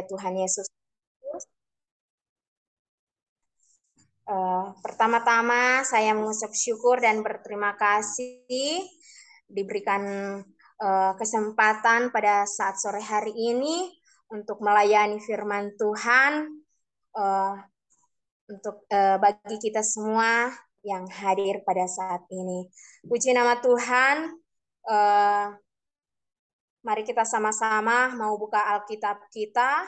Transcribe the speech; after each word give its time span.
oleh 0.00 0.08
Tuhan 0.08 0.34
Yesus. 0.40 0.66
Uh, 4.24 4.72
pertama-tama 4.80 5.84
saya 5.84 6.16
mengucap 6.16 6.54
syukur 6.56 7.02
dan 7.02 7.20
berterima 7.20 7.76
kasih 7.76 8.80
diberikan 9.50 10.02
uh, 10.80 11.12
kesempatan 11.18 12.14
pada 12.14 12.46
saat 12.48 12.78
sore 12.80 13.02
hari 13.02 13.34
ini 13.34 13.92
untuk 14.30 14.62
melayani 14.62 15.18
firman 15.20 15.74
Tuhan 15.74 16.46
uh, 17.18 17.54
untuk 18.50 18.82
bagi 18.90 19.62
kita 19.62 19.78
semua 19.78 20.50
yang 20.82 21.06
hadir 21.06 21.62
pada 21.62 21.86
saat 21.86 22.26
ini. 22.34 22.66
Puji 23.06 23.30
nama 23.30 23.58
Tuhan. 23.62 24.34
Uh, 24.90 25.54
mari 26.80 27.04
kita 27.04 27.28
sama-sama 27.28 28.16
mau 28.16 28.40
buka 28.40 28.60
Alkitab 28.76 29.28
kita 29.28 29.84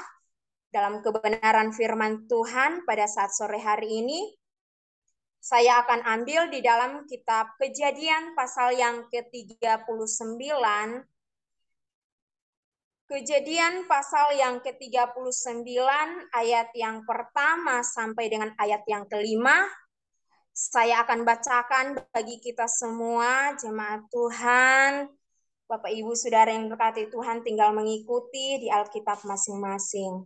dalam 0.69 1.01
kebenaran 1.01 1.73
firman 1.73 2.29
Tuhan 2.29 2.85
pada 2.85 3.09
saat 3.09 3.33
sore 3.33 3.61
hari 3.61 4.05
ini. 4.05 4.21
Saya 5.43 5.83
akan 5.83 6.07
ambil 6.07 6.55
di 6.55 6.63
dalam 6.63 7.03
kitab 7.11 7.59
Kejadian 7.59 8.39
pasal 8.39 8.79
yang 8.79 9.11
ke-39. 9.11 10.39
Kejadian 13.11 13.85
pasal 13.91 14.39
yang 14.39 14.63
ke-39 14.63 15.83
ayat 16.33 16.71
yang 16.79 17.03
pertama 17.03 17.83
sampai 17.83 18.31
dengan 18.31 18.55
ayat 18.55 18.87
yang 18.87 19.05
kelima. 19.11 19.67
Saya 20.55 21.03
akan 21.03 21.27
bacakan 21.27 21.87
bagi 22.15 22.39
kita 22.39 22.71
semua 22.71 23.53
jemaat 23.59 24.07
Tuhan. 24.15 25.11
Bapak 25.73 25.89
Ibu 25.89 26.13
Saudara 26.13 26.53
yang 26.53 26.69
berkati 26.69 27.09
Tuhan 27.09 27.41
tinggal 27.41 27.73
mengikuti 27.73 28.61
di 28.61 28.69
Alkitab 28.69 29.25
masing-masing. 29.25 30.21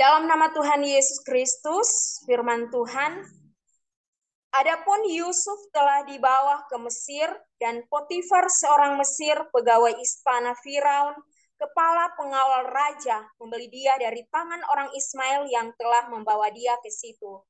Dalam 0.00 0.24
nama 0.24 0.48
Tuhan 0.48 0.80
Yesus 0.80 1.20
Kristus, 1.20 2.24
firman 2.24 2.72
Tuhan, 2.72 3.20
Adapun 4.56 5.04
Yusuf 5.12 5.68
telah 5.76 6.08
dibawa 6.08 6.64
ke 6.72 6.76
Mesir 6.80 7.28
dan 7.60 7.84
Potifar 7.92 8.48
seorang 8.48 8.96
Mesir 8.96 9.36
pegawai 9.52 9.92
istana 10.00 10.56
Firaun, 10.64 11.12
kepala 11.60 12.16
pengawal 12.16 12.72
raja, 12.72 13.28
membeli 13.36 13.68
dia 13.68 13.92
dari 14.00 14.24
tangan 14.32 14.64
orang 14.72 14.88
Ismail 14.96 15.52
yang 15.52 15.68
telah 15.76 16.08
membawa 16.08 16.48
dia 16.48 16.80
ke 16.80 16.88
situ. 16.88 17.44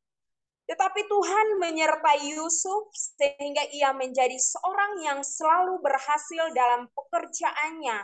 Tetapi 0.67 1.01
Tuhan 1.07 1.47
menyertai 1.63 2.35
Yusuf 2.35 2.91
sehingga 2.95 3.63
ia 3.71 3.95
menjadi 3.95 4.35
seorang 4.35 4.99
yang 5.03 5.21
selalu 5.23 5.79
berhasil 5.79 6.51
dalam 6.55 6.91
pekerjaannya 6.91 8.03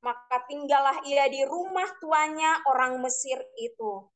maka 0.00 0.48
tinggallah 0.48 1.04
ia 1.04 1.28
di 1.28 1.44
rumah 1.44 1.88
tuannya 2.00 2.64
orang 2.72 3.00
Mesir 3.04 3.36
itu. 3.60 4.08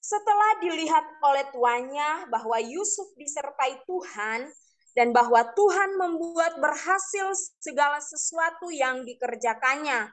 Setelah 0.00 0.60
dilihat 0.60 1.04
oleh 1.24 1.44
tuannya 1.52 2.28
bahwa 2.28 2.60
Yusuf 2.60 3.08
disertai 3.16 3.80
Tuhan 3.88 4.52
dan 4.92 5.16
bahwa 5.16 5.48
Tuhan 5.56 5.96
membuat 5.96 6.60
berhasil 6.60 7.32
segala 7.60 8.04
sesuatu 8.04 8.68
yang 8.68 9.04
dikerjakannya, 9.08 10.12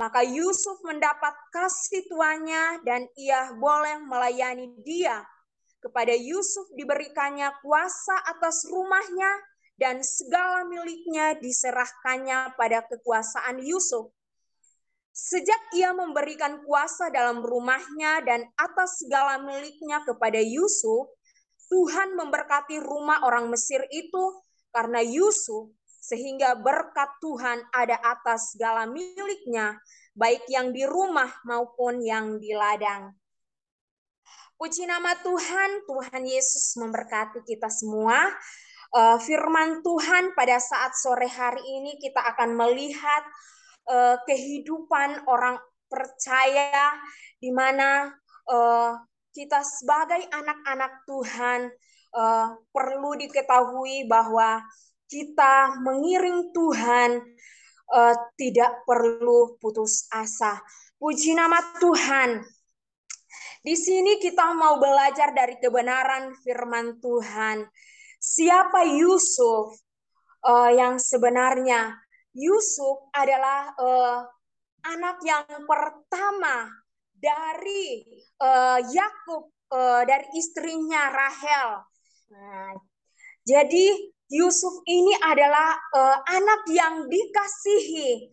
maka 0.00 0.24
Yusuf 0.24 0.80
mendapat 0.84 1.36
kasih 1.52 2.04
tuannya 2.08 2.80
dan 2.84 3.08
ia 3.16 3.52
boleh 3.56 4.00
melayani 4.04 4.72
dia. 4.84 5.20
Kepada 5.86 6.18
Yusuf 6.18 6.66
diberikannya 6.74 7.62
kuasa 7.62 8.18
atas 8.26 8.66
rumahnya 8.66 9.30
dan 9.78 10.02
segala 10.02 10.66
miliknya 10.66 11.38
diserahkannya 11.38 12.58
pada 12.58 12.82
kekuasaan 12.90 13.62
Yusuf. 13.62 14.10
Sejak 15.14 15.62
ia 15.78 15.94
memberikan 15.94 16.58
kuasa 16.66 17.06
dalam 17.14 17.38
rumahnya 17.38 18.18
dan 18.26 18.50
atas 18.58 18.98
segala 18.98 19.38
miliknya 19.38 20.02
kepada 20.02 20.42
Yusuf, 20.42 21.06
Tuhan 21.70 22.18
memberkati 22.18 22.82
rumah 22.82 23.22
orang 23.22 23.46
Mesir 23.46 23.86
itu 23.94 24.42
karena 24.74 25.06
Yusuf, 25.06 25.70
sehingga 26.02 26.58
berkat 26.58 27.14
Tuhan 27.22 27.62
ada 27.70 27.94
atas 28.02 28.58
segala 28.58 28.90
miliknya, 28.90 29.78
baik 30.18 30.44
yang 30.50 30.74
di 30.74 30.82
rumah 30.82 31.30
maupun 31.46 32.02
yang 32.02 32.42
di 32.42 32.50
ladang. 32.52 33.14
Puji 34.56 34.88
nama 34.88 35.12
Tuhan, 35.20 35.84
Tuhan 35.84 36.24
Yesus 36.24 36.80
memberkati 36.80 37.44
kita 37.44 37.68
semua. 37.68 38.24
Eh, 38.96 39.18
firman 39.20 39.84
Tuhan 39.84 40.32
pada 40.32 40.56
saat 40.56 40.96
sore 40.96 41.28
hari 41.28 41.60
ini 41.60 42.00
kita 42.00 42.24
akan 42.32 42.56
melihat 42.56 43.20
uh, 43.90 44.16
kehidupan 44.24 45.28
orang 45.28 45.60
percaya 45.84 46.96
di 47.36 47.52
mana 47.52 48.08
uh, 48.48 48.96
kita 49.36 49.60
sebagai 49.60 50.24
anak-anak 50.32 51.04
Tuhan 51.04 51.60
uh, 52.16 52.56
perlu 52.72 53.20
diketahui 53.20 54.08
bahwa 54.08 54.64
kita 55.04 55.76
mengiring 55.84 56.56
Tuhan 56.56 57.20
uh, 57.92 58.14
tidak 58.40 58.80
perlu 58.88 59.60
putus 59.60 60.08
asa. 60.08 60.56
Puji 60.96 61.36
nama 61.36 61.60
Tuhan. 61.76 62.55
Di 63.66 63.74
sini 63.74 64.22
kita 64.22 64.54
mau 64.54 64.78
belajar 64.78 65.34
dari 65.34 65.58
kebenaran 65.58 66.38
firman 66.38 67.02
Tuhan. 67.02 67.66
Siapa 68.22 68.86
Yusuf 68.86 69.74
uh, 70.46 70.70
yang 70.70 71.02
sebenarnya? 71.02 71.98
Yusuf 72.30 73.10
adalah 73.10 73.74
uh, 73.74 74.22
anak 74.86 75.18
yang 75.26 75.66
pertama 75.66 76.70
dari 77.10 78.06
uh, 78.38 78.78
Yakub 78.86 79.50
uh, 79.74 80.06
dari 80.06 80.30
istrinya 80.38 81.10
Rahel. 81.10 81.82
Nah, 82.38 82.70
jadi 83.42 83.86
Yusuf 84.30 84.78
ini 84.86 85.10
adalah 85.26 85.74
uh, 85.90 86.22
anak 86.22 86.70
yang 86.70 87.10
dikasihi 87.10 88.30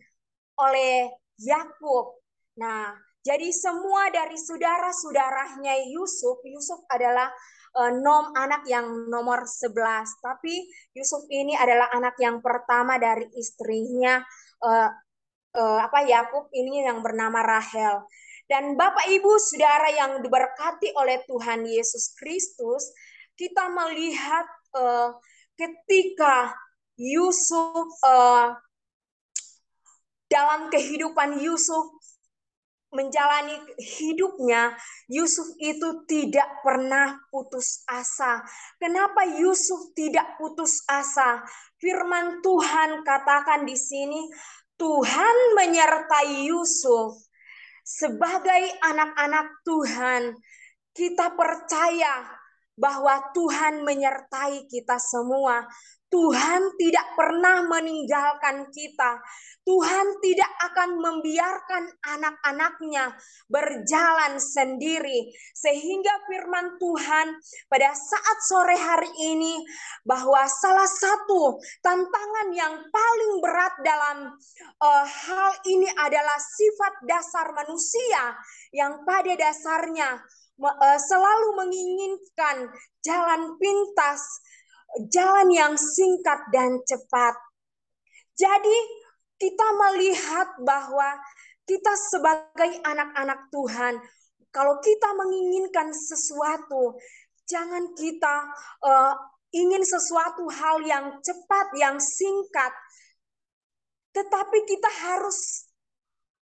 oleh 0.62 1.10
Yakub. 1.42 2.22
Nah, 2.54 2.94
jadi 3.24 3.48
semua 3.56 4.12
dari 4.12 4.36
saudara-saudaranya 4.36 5.88
Yusuf, 5.88 6.44
Yusuf 6.44 6.84
adalah 6.92 7.32
uh, 7.72 7.88
nom 7.88 8.36
anak 8.36 8.68
yang 8.68 9.08
nomor 9.08 9.48
11. 9.48 9.72
Tapi 10.20 10.68
Yusuf 10.92 11.24
ini 11.32 11.56
adalah 11.56 11.88
anak 11.96 12.20
yang 12.20 12.44
pertama 12.44 13.00
dari 13.00 13.24
istrinya 13.40 14.20
uh, 14.60 14.92
uh, 15.56 15.80
apa 15.80 16.04
Yakub 16.04 16.52
ini 16.52 16.84
yang 16.84 17.00
bernama 17.00 17.40
Rahel. 17.40 18.04
Dan 18.44 18.76
Bapak 18.76 19.08
Ibu 19.08 19.40
Saudara 19.40 19.88
yang 19.88 20.20
diberkati 20.20 20.92
oleh 20.92 21.24
Tuhan 21.24 21.64
Yesus 21.64 22.12
Kristus, 22.12 22.92
kita 23.40 23.72
melihat 23.72 24.44
ketika 25.56 26.52
Yusuf 27.00 27.88
dalam 30.28 30.68
kehidupan 30.68 31.40
Yusuf 31.40 31.88
menjalani 32.94 33.58
hidupnya, 33.76 34.72
Yusuf 35.10 35.50
itu 35.58 36.06
tidak 36.08 36.62
pernah 36.62 37.18
putus 37.28 37.82
asa. 37.90 38.40
Kenapa 38.78 39.26
Yusuf 39.26 39.92
tidak 39.98 40.38
putus 40.38 40.80
asa? 40.86 41.42
Firman 41.82 42.40
Tuhan 42.40 43.02
katakan 43.02 43.66
di 43.66 43.76
sini, 43.76 44.30
Tuhan 44.78 45.36
menyertai 45.58 46.48
Yusuf 46.48 47.18
sebagai 47.84 48.62
anak-anak 48.80 49.62
Tuhan. 49.66 50.22
Kita 50.94 51.34
percaya 51.34 52.22
bahwa 52.74 53.30
Tuhan 53.34 53.86
menyertai 53.86 54.66
kita 54.66 54.98
semua. 54.98 55.62
Tuhan 56.14 56.78
tidak 56.78 57.18
pernah 57.18 57.66
meninggalkan 57.66 58.70
kita. 58.70 59.18
Tuhan 59.66 60.06
tidak 60.22 60.52
akan 60.70 60.90
membiarkan 61.02 61.90
anak-anaknya 62.06 63.18
berjalan 63.50 64.38
sendiri. 64.38 65.34
Sehingga 65.58 66.14
firman 66.30 66.78
Tuhan 66.78 67.34
pada 67.66 67.90
saat 67.90 68.38
sore 68.46 68.78
hari 68.78 69.10
ini 69.34 69.58
bahwa 70.06 70.46
salah 70.46 70.86
satu 70.86 71.58
tantangan 71.82 72.48
yang 72.54 72.78
paling 72.94 73.32
berat 73.42 73.74
dalam 73.82 74.18
uh, 74.78 75.06
hal 75.10 75.50
ini 75.66 75.90
adalah 75.98 76.38
sifat 76.38 76.94
dasar 77.10 77.50
manusia 77.58 78.38
yang 78.70 79.02
pada 79.02 79.34
dasarnya 79.34 80.22
uh, 80.62 80.98
selalu 80.98 81.48
menginginkan 81.58 82.70
jalan 83.02 83.58
pintas, 83.58 84.22
jalan 85.10 85.48
yang 85.50 85.74
singkat 85.74 86.40
dan 86.54 86.78
cepat. 86.86 87.34
Jadi 88.34 88.78
kita 89.38 89.66
melihat 89.74 90.48
bahwa 90.62 91.18
kita 91.64 91.92
sebagai 92.12 92.70
anak-anak 92.84 93.50
Tuhan, 93.50 93.94
kalau 94.54 94.78
kita 94.78 95.08
menginginkan 95.18 95.90
sesuatu, 95.90 96.94
jangan 97.48 97.90
kita 97.98 98.36
uh, 98.84 99.14
ingin 99.50 99.82
sesuatu 99.82 100.46
hal 100.50 100.82
yang 100.86 101.18
cepat, 101.22 101.66
yang 101.78 101.96
singkat, 101.98 102.72
tetapi 104.14 104.58
kita 104.66 104.90
harus 105.10 105.66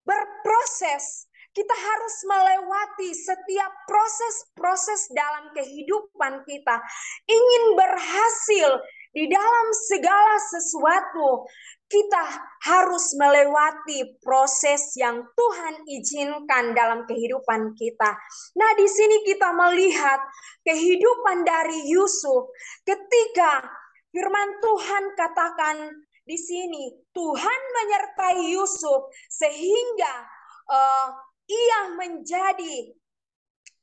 berproses 0.03 1.30
Kita 1.51 1.75
harus 1.75 2.15
melewati 2.24 3.12
setiap 3.12 3.71
proses-proses 3.83 5.12
dalam 5.12 5.51
kehidupan 5.51 6.48
kita. 6.48 6.80
Ingin 7.27 7.63
berhasil 7.75 8.69
di 9.12 9.27
dalam 9.27 9.68
segala 9.92 10.39
sesuatu, 10.39 11.44
kita 11.92 12.24
harus 12.63 13.12
melewati 13.19 14.15
proses 14.24 14.95
yang 14.95 15.27
Tuhan 15.36 15.83
izinkan 15.92 16.71
dalam 16.71 17.03
kehidupan 17.03 17.75
kita. 17.75 18.15
Nah, 18.56 18.71
di 18.80 18.88
sini 18.88 19.27
kita 19.27 19.51
melihat 19.51 20.24
kehidupan 20.63 21.44
dari 21.44 21.92
Yusuf 21.92 22.56
ketika 22.88 23.68
firman 24.15 24.50
Tuhan 24.63 25.03
katakan 25.19 25.77
di 26.24 26.39
sini 26.39 26.95
Tuhan 27.12 27.59
menyertai 27.75 28.56
Yusuf 28.56 29.12
sehingga 29.27 30.24
uh, 30.71 31.30
ia 31.51 31.80
menjadi 32.00 32.95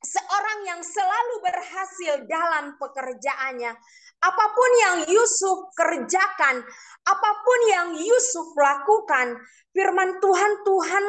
seorang 0.00 0.58
yang 0.64 0.80
selalu 0.80 1.34
berhasil 1.42 2.14
dalam 2.24 2.78
pekerjaannya. 2.78 3.72
Apa 4.18 4.44
pun 4.50 4.70
yang 4.82 4.98
Yusuf 5.14 5.70
kerjakan, 5.78 6.58
apa 7.06 7.30
pun 7.46 7.60
yang 7.70 7.88
Yusuf 7.94 8.50
lakukan, 8.58 9.38
firman 9.70 10.18
Tuhan 10.18 10.52
Tuhan 10.66 11.04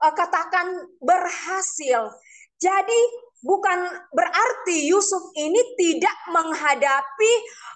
uh, 0.00 0.14
katakan 0.16 0.72
berhasil. 1.04 2.08
Jadi 2.56 3.00
bukan 3.44 3.84
berarti 4.16 4.88
Yusuf 4.88 5.28
ini 5.36 5.60
tidak 5.76 6.16
menghadapi 6.32 7.32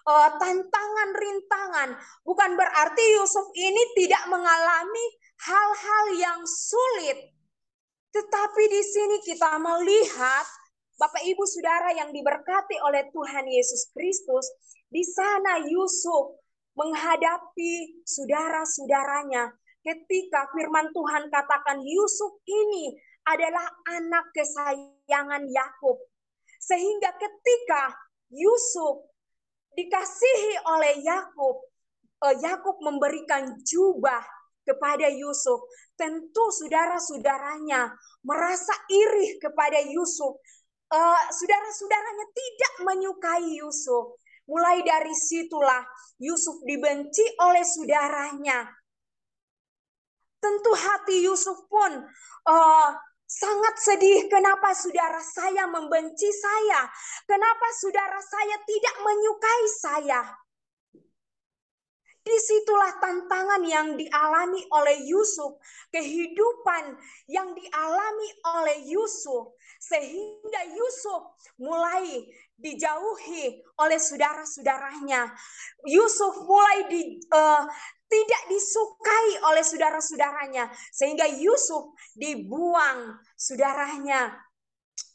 uh, 0.08 0.40
tantangan 0.40 1.11
rintangan, 1.12 1.88
bukan 2.25 2.56
berarti 2.56 3.05
Yusuf 3.20 3.44
ini 3.52 3.93
tidak 3.93 4.25
mengalami 4.32 5.05
hal-hal 5.44 6.05
yang 6.17 6.40
sulit. 6.49 7.38
Tetapi 8.12 8.64
di 8.72 8.82
sini 8.82 9.16
kita 9.20 9.60
melihat 9.60 10.46
Bapak 10.99 11.22
Ibu 11.22 11.44
Saudara 11.46 11.94
yang 11.94 12.10
diberkati 12.10 12.81
oleh 12.82 13.06
Tuhan 13.14 13.46
Yesus 13.46 13.94
Kristus, 13.94 14.46
di 14.88 15.05
sana 15.05 15.62
Yusuf 15.62 16.40
menghadapi 16.75 18.02
saudara-saudaranya 18.02 19.52
ketika 19.82 20.50
firman 20.55 20.90
Tuhan 20.90 21.31
katakan 21.31 21.78
Yusuf 21.84 22.38
ini 22.46 22.99
adalah 23.28 23.66
anak 23.94 24.31
kesayangan 24.32 25.44
Yakub. 25.46 26.02
Sehingga 26.58 27.14
ketika 27.14 27.94
Yusuf 28.34 29.06
dikasihi 29.78 30.52
oleh 30.66 30.99
Yakub, 31.04 31.56
eh, 32.26 32.37
Yakub 32.43 32.82
memberikan 32.82 33.54
jubah 33.62 34.38
kepada 34.68 35.08
Yusuf. 35.08 35.64
Tentu 35.96 36.44
saudara-saudaranya 36.52 37.88
merasa 38.28 38.76
iri 38.92 39.40
kepada 39.40 39.80
Yusuf. 39.88 40.36
Uh, 40.92 41.22
saudara-saudaranya 41.32 42.26
tidak 42.36 42.72
menyukai 42.84 43.48
Yusuf. 43.56 44.20
Mulai 44.48 44.80
dari 44.84 45.12
situlah 45.12 45.84
Yusuf 46.20 46.60
dibenci 46.64 47.24
oleh 47.40 47.64
saudaranya. 47.64 48.68
Tentu 50.38 50.72
hati 50.76 51.24
Yusuf 51.24 51.66
pun 51.68 52.04
uh, 52.48 52.90
sangat 53.28 53.74
sedih. 53.76 54.30
Kenapa 54.32 54.72
saudara 54.72 55.20
saya 55.20 55.68
membenci 55.68 56.32
saya? 56.32 56.88
Kenapa 57.28 57.68
saudara 57.76 58.20
saya 58.24 58.56
tidak 58.64 58.96
menyukai 59.04 59.64
saya? 59.76 60.20
Di 62.28 62.36
situlah 62.44 63.00
tantangan 63.00 63.64
yang 63.64 63.96
dialami 63.96 64.60
oleh 64.69 65.00
Yusuf, 65.08 65.56
kehidupan 65.88 66.92
yang 67.25 67.56
dialami 67.56 68.28
oleh 68.44 68.84
Yusuf, 68.84 69.56
sehingga 69.80 70.76
Yusuf 70.76 71.32
mulai 71.56 72.28
dijauhi 72.60 73.64
oleh 73.80 73.96
saudara-saudaranya. 73.96 75.32
Yusuf 75.88 76.44
mulai 76.44 76.84
di, 76.92 77.16
uh, 77.32 77.64
tidak 78.12 78.42
disukai 78.52 79.28
oleh 79.48 79.64
saudara-saudaranya, 79.64 80.69
sehingga 80.92 81.25
Yusuf 81.32 81.96
dibuang 82.12 83.25
saudaranya 83.40 84.36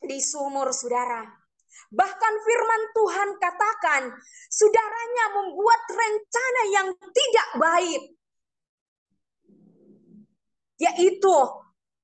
di 0.01 0.17
sumur 0.17 0.73
saudara. 0.73 1.42
Bahkan 1.93 2.33
firman 2.41 2.83
Tuhan 2.93 3.29
katakan, 3.37 4.01
saudaranya 4.49 5.25
membuat 5.37 5.81
rencana 5.89 6.61
yang 6.73 6.87
tidak 7.13 7.49
baik. 7.61 8.01
Yaitu 10.81 11.37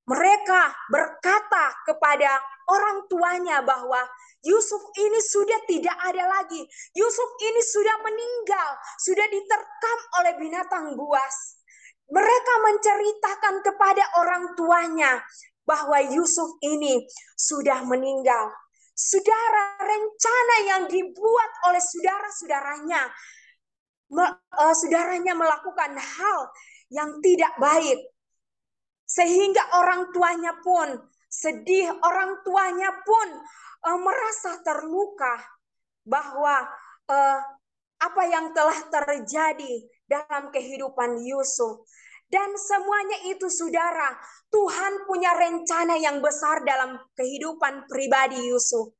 mereka 0.10 0.74
berkata 0.90 1.74
kepada 1.86 2.38
orang 2.70 3.06
tuanya 3.10 3.62
bahwa 3.66 4.02
Yusuf 4.46 4.80
ini 4.96 5.20
sudah 5.20 5.60
tidak 5.68 5.98
ada 6.00 6.24
lagi. 6.26 6.64
Yusuf 6.96 7.30
ini 7.44 7.62
sudah 7.62 7.98
meninggal, 8.02 8.70
sudah 9.04 9.28
diterkam 9.28 10.00
oleh 10.22 10.34
binatang 10.40 10.86
buas. 10.96 11.60
Mereka 12.10 12.54
menceritakan 12.66 13.56
kepada 13.62 14.04
orang 14.18 14.44
tuanya 14.58 15.22
bahwa 15.68 16.02
Yusuf 16.10 16.58
ini 16.66 17.06
sudah 17.38 17.86
meninggal. 17.86 18.50
Saudara, 19.00 19.80
rencana 19.80 20.56
yang 20.68 20.84
dibuat 20.92 21.52
oleh 21.72 21.80
saudara-saudaranya, 21.80 23.08
uh, 24.12 24.76
saudaranya 24.76 25.40
melakukan 25.40 25.96
hal 25.96 26.52
yang 26.92 27.24
tidak 27.24 27.56
baik, 27.64 27.96
sehingga 29.08 29.64
orang 29.80 30.12
tuanya 30.12 30.52
pun 30.60 31.00
sedih, 31.32 31.96
orang 32.04 32.44
tuanya 32.44 32.92
pun 33.08 33.28
uh, 33.88 34.00
merasa 34.04 34.60
terluka 34.68 35.48
bahwa 36.04 36.68
uh, 37.08 37.40
apa 38.04 38.24
yang 38.28 38.52
telah 38.52 38.80
terjadi 38.92 39.74
dalam 40.12 40.52
kehidupan 40.52 41.24
Yusuf. 41.24 41.88
Dan 42.30 42.54
semuanya 42.54 43.26
itu 43.26 43.50
saudara, 43.50 44.14
Tuhan 44.54 45.10
punya 45.10 45.34
rencana 45.34 45.98
yang 45.98 46.22
besar 46.22 46.62
dalam 46.62 47.02
kehidupan 47.18 47.90
pribadi 47.90 48.54
Yusuf. 48.54 48.94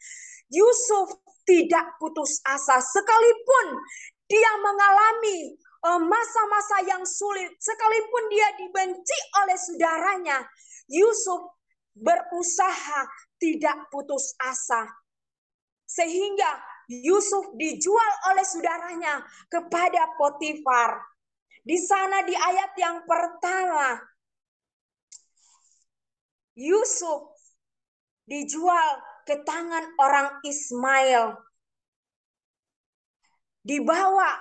Yusuf 0.50 1.14
tidak 1.46 1.98
putus 2.02 2.42
asa 2.46 2.82
sekalipun 2.82 3.68
dia 4.30 4.52
mengalami 4.62 5.58
eh, 5.58 6.02
masa-masa 6.06 6.86
yang 6.86 7.02
sulit, 7.02 7.50
sekalipun 7.58 8.24
dia 8.30 8.50
dibenci 8.62 9.20
oleh 9.42 9.58
saudaranya, 9.58 10.38
Yusuf 10.90 11.58
berusaha 11.98 13.10
tidak 13.42 13.90
putus 13.90 14.38
asa. 14.38 14.86
Sehingga 15.90 16.62
Yusuf 16.90 17.54
dijual 17.58 18.12
oleh 18.34 18.46
saudaranya 18.46 19.26
kepada 19.50 20.14
Potifar. 20.18 21.02
Di 21.64 21.78
sana 21.78 22.24
di 22.24 22.34
ayat 22.34 22.72
yang 22.80 23.04
pertama, 23.04 24.00
Yusuf 26.56 27.36
dijual 28.28 29.00
ke 29.24 29.40
tangan 29.44 29.96
orang 30.00 30.28
Ismail. 30.44 31.36
Dibawa 33.60 34.40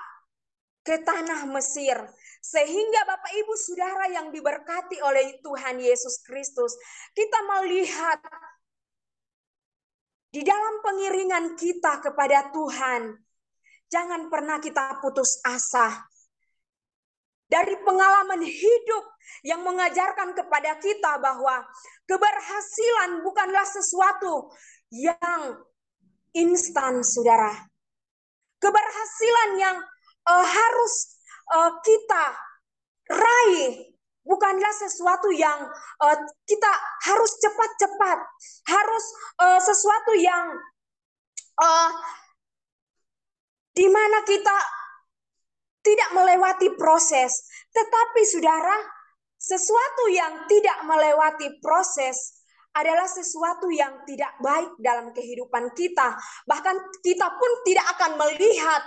ke 0.87 1.05
tanah 1.05 1.45
Mesir. 1.53 2.01
Sehingga 2.39 3.01
Bapak 3.05 3.33
Ibu 3.35 3.55
Saudara 3.61 4.09
yang 4.09 4.33
diberkati 4.33 5.05
oleh 5.05 5.37
Tuhan 5.45 5.83
Yesus 5.83 6.25
Kristus, 6.25 6.73
kita 7.13 7.45
melihat 7.45 8.23
di 10.33 10.41
dalam 10.41 10.81
pengiringan 10.81 11.57
kita 11.61 12.01
kepada 12.01 12.49
Tuhan, 12.55 13.21
jangan 13.93 14.33
pernah 14.33 14.61
kita 14.61 15.01
putus 15.05 15.41
asa 15.45 16.09
dari 17.49 17.75
pengalaman 17.81 18.45
hidup 18.45 19.05
yang 19.43 19.65
mengajarkan 19.65 20.37
kepada 20.37 20.77
kita 20.79 21.17
bahwa 21.19 21.65
keberhasilan 22.05 23.25
bukanlah 23.25 23.65
sesuatu 23.65 24.53
yang 24.93 25.57
instan, 26.37 27.01
saudara. 27.01 27.53
Keberhasilan 28.61 29.51
yang 29.57 29.77
uh, 30.29 30.45
harus 30.45 30.95
uh, 31.57 31.73
kita 31.81 32.25
raih 33.09 33.97
bukanlah 34.29 34.73
sesuatu 34.77 35.33
yang 35.33 35.65
uh, 36.05 36.17
kita 36.45 36.73
harus 37.09 37.33
cepat-cepat, 37.41 38.19
harus 38.69 39.05
uh, 39.41 39.61
sesuatu 39.63 40.13
yang 40.21 40.53
uh, 41.57 41.91
di 43.73 43.89
mana 43.89 44.21
kita 44.27 44.78
tidak 45.89 46.11
melewati 46.13 46.69
proses. 46.77 47.33
Tetapi 47.73 48.21
saudara, 48.29 48.77
sesuatu 49.41 50.05
yang 50.13 50.45
tidak 50.45 50.85
melewati 50.85 51.57
proses 51.65 52.45
adalah 52.77 53.09
sesuatu 53.09 53.73
yang 53.73 54.05
tidak 54.05 54.37
baik 54.45 54.77
dalam 54.85 55.17
kehidupan 55.17 55.73
kita. 55.73 56.13
Bahkan 56.45 56.77
kita 57.01 57.27
pun 57.41 57.51
tidak 57.65 57.87
akan 57.97 58.13
melihat 58.21 58.83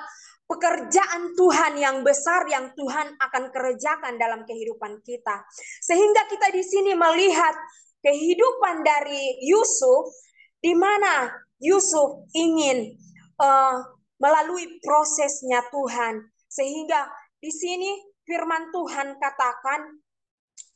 pekerjaan 0.45 1.33
Tuhan 1.33 1.73
yang 1.79 1.97
besar 2.05 2.43
yang 2.51 2.75
Tuhan 2.75 3.15
akan 3.17 3.43
kerjakan 3.49 4.19
dalam 4.19 4.43
kehidupan 4.45 5.01
kita. 5.01 5.47
Sehingga 5.81 6.27
kita 6.29 6.53
di 6.53 6.61
sini 6.61 6.91
melihat 6.93 7.55
kehidupan 8.03 8.83
dari 8.85 9.41
Yusuf, 9.47 10.11
di 10.59 10.75
mana 10.75 11.31
Yusuf 11.57 12.27
ingin 12.35 12.93
uh, 13.39 13.79
melalui 14.21 14.77
prosesnya 14.83 15.65
Tuhan, 15.71 16.30
sehingga 16.51 17.07
di 17.39 17.47
sini 17.47 17.95
firman 18.27 18.75
Tuhan 18.75 19.15
katakan 19.15 20.03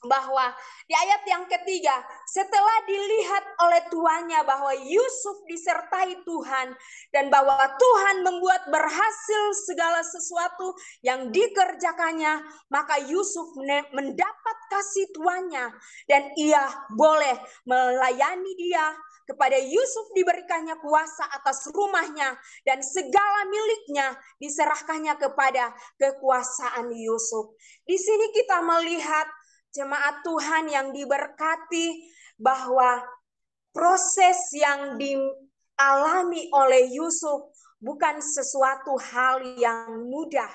bahwa 0.06 0.54
di 0.86 0.94
ayat 0.94 1.24
yang 1.26 1.44
ketiga, 1.50 2.02
setelah 2.30 2.78
dilihat 2.86 3.44
oleh 3.66 3.82
tuannya 3.90 4.40
bahwa 4.46 4.74
Yusuf 4.86 5.44
disertai 5.50 6.22
Tuhan 6.24 6.78
dan 7.10 7.34
bahwa 7.34 7.58
Tuhan 7.58 8.22
membuat 8.22 8.70
berhasil 8.70 9.44
segala 9.66 10.06
sesuatu 10.06 10.78
yang 11.02 11.34
dikerjakannya, 11.34 12.46
maka 12.70 13.02
Yusuf 13.06 13.54
mendapat 13.94 14.58
kasih 14.70 15.10
tuannya 15.14 15.74
dan 16.06 16.30
ia 16.38 16.64
boleh 16.94 17.36
melayani 17.66 18.54
dia. 18.58 18.94
Kepada 19.26 19.58
Yusuf 19.58 20.14
diberikannya 20.14 20.78
kuasa 20.86 21.26
atas 21.34 21.66
rumahnya 21.74 22.38
dan 22.62 22.78
segala 22.86 23.50
miliknya 23.50 24.14
diserahkannya 24.38 25.18
kepada 25.18 25.74
kekuasaan 25.98 26.94
Yusuf. 26.94 27.58
Di 27.90 27.98
sini 27.98 28.30
kita 28.30 28.62
melihat 28.62 29.26
jemaat 29.76 30.24
Tuhan 30.24 30.72
yang 30.72 30.88
diberkati 30.96 32.08
bahwa 32.40 33.04
proses 33.76 34.40
yang 34.56 34.96
dialami 34.96 36.48
oleh 36.56 36.88
Yusuf 36.96 37.52
bukan 37.84 38.24
sesuatu 38.24 38.96
hal 38.96 39.44
yang 39.60 40.08
mudah. 40.08 40.50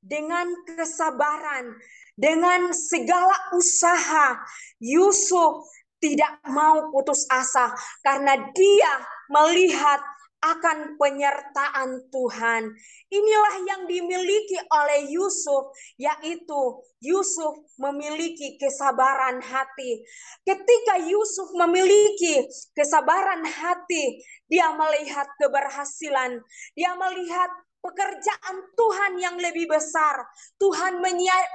Dengan 0.00 0.48
kesabaran, 0.64 1.76
dengan 2.16 2.72
segala 2.72 3.36
usaha, 3.52 4.40
Yusuf 4.80 5.68
tidak 6.00 6.40
mau 6.48 6.88
putus 6.88 7.28
asa 7.28 7.76
karena 8.00 8.40
dia 8.56 8.92
melihat 9.28 10.00
akan 10.40 10.96
penyertaan 10.96 12.08
Tuhan. 12.08 12.72
Inilah 13.12 13.54
yang 13.68 13.82
dimiliki 13.84 14.56
oleh 14.72 15.12
Yusuf, 15.12 15.72
yaitu 16.00 16.80
Yusuf 17.04 17.60
memiliki 17.76 18.56
kesabaran 18.56 19.44
hati. 19.44 20.00
Ketika 20.44 21.00
Yusuf 21.04 21.52
memiliki 21.56 22.48
kesabaran 22.72 23.44
hati, 23.44 24.24
dia 24.48 24.72
melihat 24.72 25.28
keberhasilan, 25.36 26.40
dia 26.72 26.92
melihat 26.96 27.52
pekerjaan 27.80 28.56
Tuhan 28.76 29.12
yang 29.20 29.36
lebih 29.40 29.68
besar. 29.68 30.24
Tuhan 30.60 31.00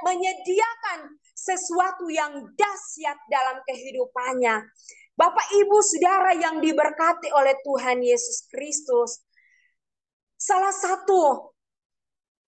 menyediakan 0.02 1.00
sesuatu 1.34 2.10
yang 2.10 2.50
dahsyat 2.58 3.18
dalam 3.30 3.62
kehidupannya. 3.62 4.66
Bapak, 5.16 5.48
ibu, 5.48 5.80
saudara 5.80 6.36
yang 6.36 6.60
diberkati 6.60 7.32
oleh 7.32 7.56
Tuhan 7.64 8.04
Yesus 8.04 8.44
Kristus, 8.52 9.24
salah 10.36 10.76
satu 10.76 11.56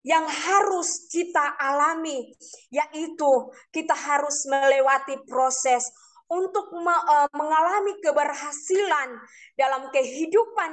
yang 0.02 0.26
harus 0.26 1.06
kita 1.14 1.62
alami, 1.62 2.34
yaitu 2.74 3.54
kita 3.70 3.94
harus 3.94 4.50
melewati 4.50 5.14
proses 5.30 5.94
untuk 6.26 6.74
e, 6.74 7.18
mengalami 7.38 8.02
keberhasilan 8.02 9.10
dalam 9.54 9.94
kehidupan 9.94 10.72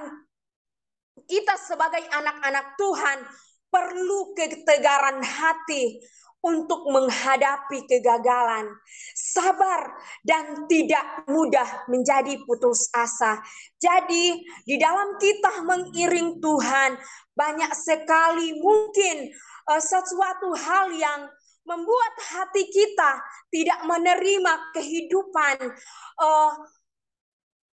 kita 1.28 1.60
sebagai 1.60 2.08
anak-anak 2.08 2.72
Tuhan. 2.80 3.18
Perlu 3.72 4.36
ketegaran 4.36 5.24
hati 5.24 5.96
untuk 6.42 6.90
menghadapi 6.90 7.86
kegagalan, 7.86 8.66
sabar 9.14 9.94
dan 10.26 10.66
tidak 10.66 11.22
mudah 11.30 11.86
menjadi 11.86 12.34
putus 12.42 12.90
asa. 12.90 13.38
Jadi, 13.78 14.42
di 14.66 14.76
dalam 14.76 15.14
kita 15.22 15.62
mengiring 15.62 16.42
Tuhan, 16.42 16.98
banyak 17.38 17.72
sekali 17.78 18.58
mungkin 18.58 19.30
uh, 19.70 19.78
sesuatu 19.78 20.50
hal 20.58 20.90
yang 20.90 21.30
membuat 21.62 22.14
hati 22.34 22.66
kita 22.74 23.22
tidak 23.54 23.86
menerima 23.86 24.74
kehidupan 24.74 25.56
uh, 26.18 26.52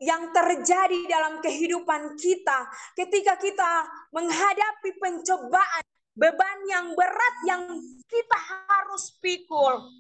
yang 0.02 0.34
terjadi 0.36 1.08
dalam 1.08 1.40
kehidupan 1.40 2.20
kita 2.20 2.68
ketika 2.98 3.40
kita 3.40 3.88
menghadapi 4.12 4.92
pencobaan 5.00 5.86
beban 6.16 6.60
yang 6.72 6.96
berat 6.96 7.36
yang 7.44 7.64
kita 8.08 8.40
harus 8.40 9.12
pikul. 9.20 9.92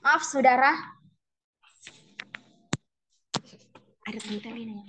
Maaf 0.00 0.22
saudara. 0.22 0.70
Ada 4.06 4.18
Tantelina 4.22 4.78
yang 4.78 4.88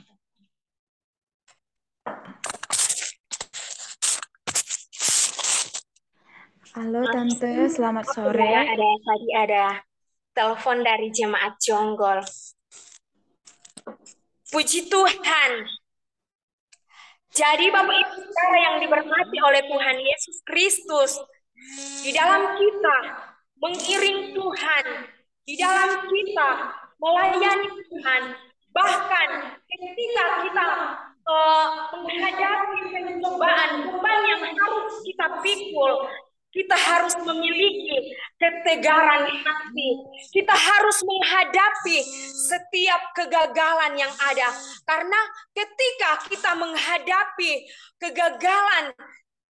Halo 6.71 7.03
Tante, 7.11 7.67
selamat 7.67 8.05
sore. 8.15 8.47
Ada 8.47 8.89
tadi 9.03 9.29
ada 9.35 9.90
telepon 10.31 10.83
dari 10.83 11.11
jemaat 11.11 11.59
Jonggol. 11.59 12.23
Puji 14.51 14.91
Tuhan. 14.91 15.51
Jadi 17.31 17.71
Bapak 17.71 17.95
Ibu 17.95 18.15
Saudara 18.19 18.57
yang 18.59 18.77
diberkati 18.83 19.37
oleh 19.39 19.63
Tuhan 19.63 19.95
Yesus 20.03 20.37
Kristus, 20.43 21.11
di 22.03 22.11
dalam 22.11 22.59
kita 22.59 22.97
mengiring 23.63 24.35
Tuhan, 24.35 24.85
di 25.47 25.55
dalam 25.55 26.03
kita 26.11 26.49
melayani 26.99 27.71
Tuhan, 27.87 28.23
bahkan 28.75 29.29
ketika 29.63 30.25
kita 30.43 30.67
uh, 31.23 31.67
menghadapi 32.03 32.79
pencobaan, 32.91 33.87
beban 33.87 34.19
yang 34.27 34.43
harus 34.51 34.99
kita 35.07 35.39
pikul, 35.39 36.11
kita 36.51 36.75
harus 36.75 37.15
memiliki 37.23 38.11
ketegaran 38.35 39.31
hati. 39.31 39.89
Kita 40.35 40.51
harus 40.51 40.99
menghadapi 40.99 41.97
setiap 42.51 43.01
kegagalan 43.15 43.95
yang 43.95 44.11
ada. 44.19 44.51
Karena 44.83 45.19
ketika 45.55 46.27
kita 46.27 46.51
menghadapi 46.59 47.51
kegagalan 48.03 48.91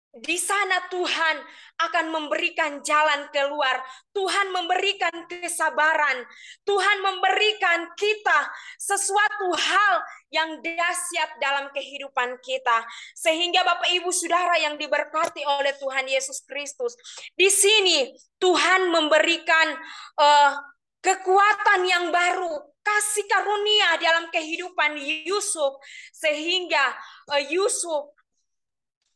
di 0.09 0.41
sana 0.41 0.88
Tuhan 0.88 1.37
akan 1.79 2.07
memberikan 2.09 2.81
jalan 2.81 3.29
keluar. 3.29 3.85
Tuhan 4.17 4.50
memberikan 4.50 5.12
kesabaran. 5.29 6.25
Tuhan 6.65 6.99
memberikan 7.05 7.93
kita 7.95 8.49
sesuatu 8.81 9.53
hal 9.53 9.95
yang 10.33 10.65
dahsyat 10.65 11.37
dalam 11.38 11.69
kehidupan 11.77 12.41
kita. 12.41 12.83
Sehingga 13.15 13.62
Bapak 13.62 13.93
Ibu 14.00 14.09
Saudara 14.09 14.57
yang 14.59 14.81
diberkati 14.81 15.45
oleh 15.45 15.77
Tuhan 15.77 16.09
Yesus 16.09 16.43
Kristus. 16.49 16.97
Di 17.37 17.53
sini 17.53 18.11
Tuhan 18.41 18.88
memberikan 18.88 19.77
uh, 20.19 20.53
kekuatan 21.05 21.85
yang 21.85 22.09
baru, 22.11 22.59
kasih 22.81 23.29
karunia 23.29 24.00
dalam 24.00 24.33
kehidupan 24.33 24.97
Yusuf 25.29 25.77
sehingga 26.11 26.97
uh, 27.29 27.43
Yusuf 27.53 28.18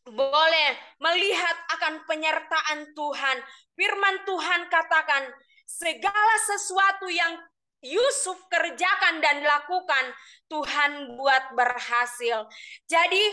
boleh 0.09 0.71
melihat 0.99 1.57
akan 1.79 2.03
penyertaan 2.11 2.91
Tuhan. 2.95 3.39
Firman 3.79 4.17
Tuhan 4.27 4.67
katakan, 4.67 5.31
segala 5.67 6.35
sesuatu 6.47 7.07
yang 7.09 7.39
Yusuf 7.83 8.39
kerjakan 8.47 9.19
dan 9.19 9.43
lakukan, 9.43 10.15
Tuhan 10.47 11.19
buat 11.19 11.55
berhasil. 11.59 12.47
Jadi 12.87 13.25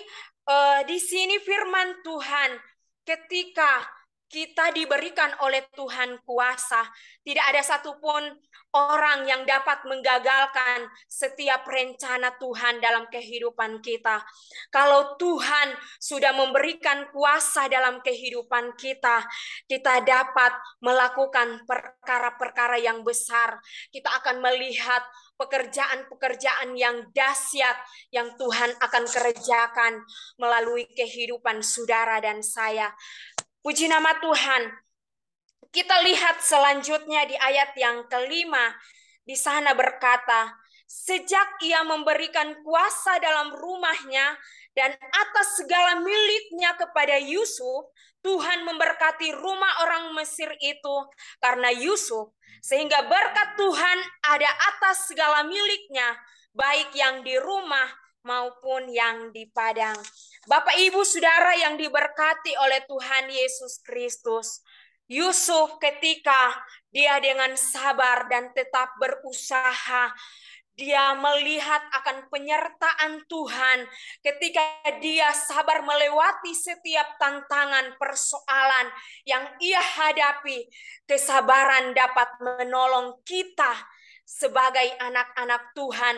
uh, 0.50 0.82
di 0.90 0.98
sini 0.98 1.38
firman 1.42 2.02
Tuhan, 2.02 2.58
ketika 3.06 3.86
kita 4.30 4.70
diberikan 4.72 5.34
oleh 5.42 5.66
Tuhan 5.74 6.22
kuasa. 6.22 6.86
Tidak 7.26 7.42
ada 7.42 7.66
satupun 7.66 8.30
orang 8.78 9.26
yang 9.26 9.42
dapat 9.50 9.82
menggagalkan 9.90 10.86
setiap 11.10 11.66
rencana 11.66 12.38
Tuhan 12.38 12.78
dalam 12.78 13.10
kehidupan 13.10 13.82
kita. 13.82 14.22
Kalau 14.70 15.18
Tuhan 15.18 15.74
sudah 15.98 16.38
memberikan 16.38 17.10
kuasa 17.10 17.66
dalam 17.66 18.06
kehidupan 18.06 18.78
kita, 18.78 19.26
kita 19.66 20.06
dapat 20.06 20.54
melakukan 20.86 21.66
perkara-perkara 21.66 22.78
yang 22.78 23.02
besar. 23.02 23.58
Kita 23.90 24.14
akan 24.22 24.46
melihat 24.46 25.02
pekerjaan-pekerjaan 25.40 26.78
yang 26.78 27.10
dahsyat 27.16 27.80
yang 28.14 28.36
Tuhan 28.38 28.76
akan 28.78 29.04
kerjakan 29.08 30.04
melalui 30.38 30.86
kehidupan 30.94 31.66
saudara 31.66 32.22
dan 32.22 32.46
saya. 32.46 32.94
Puji 33.60 33.92
nama 33.92 34.16
Tuhan. 34.24 34.72
Kita 35.68 36.00
lihat 36.08 36.40
selanjutnya 36.40 37.28
di 37.28 37.36
ayat 37.36 37.76
yang 37.76 38.08
kelima. 38.08 38.72
Di 39.28 39.36
sana 39.36 39.76
berkata, 39.76 40.56
sejak 40.88 41.60
ia 41.68 41.84
memberikan 41.84 42.56
kuasa 42.64 43.20
dalam 43.20 43.52
rumahnya 43.52 44.40
dan 44.72 44.96
atas 44.96 45.60
segala 45.60 46.00
miliknya 46.00 46.72
kepada 46.80 47.20
Yusuf, 47.20 47.92
Tuhan 48.24 48.64
memberkati 48.64 49.36
rumah 49.36 49.84
orang 49.84 50.16
Mesir 50.16 50.56
itu 50.64 50.96
karena 51.44 51.68
Yusuf, 51.76 52.32
sehingga 52.64 53.12
berkat 53.12 53.60
Tuhan 53.60 53.98
ada 54.24 54.50
atas 54.72 55.12
segala 55.12 55.44
miliknya, 55.44 56.16
baik 56.56 56.96
yang 56.96 57.28
di 57.28 57.36
rumah 57.36 57.92
maupun 58.30 58.86
yang 58.94 59.34
di 59.34 59.50
padang. 59.50 59.98
Bapak, 60.46 60.78
ibu, 60.78 61.02
saudara 61.02 61.58
yang 61.58 61.82
diberkati 61.82 62.54
oleh 62.62 62.86
Tuhan 62.86 63.26
Yesus 63.34 63.82
Kristus, 63.82 64.62
Yusuf 65.10 65.82
ketika 65.82 66.54
dia 66.94 67.18
dengan 67.18 67.58
sabar 67.58 68.30
dan 68.30 68.54
tetap 68.54 68.94
berusaha 69.02 70.14
dia 70.80 71.12
melihat 71.12 71.84
akan 71.92 72.32
penyertaan 72.32 73.28
Tuhan 73.28 73.84
ketika 74.24 74.64
dia 75.04 75.28
sabar 75.36 75.84
melewati 75.84 76.56
setiap 76.56 77.20
tantangan 77.20 78.00
persoalan 78.00 78.88
yang 79.28 79.44
ia 79.60 79.84
hadapi. 79.84 80.72
Kesabaran 81.04 81.92
dapat 81.92 82.32
menolong 82.40 83.20
kita 83.28 83.76
sebagai 84.24 84.96
anak-anak 85.04 85.76
Tuhan 85.76 86.16